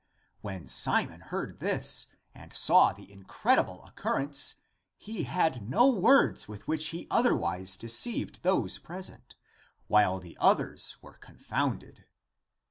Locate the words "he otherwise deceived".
6.87-8.41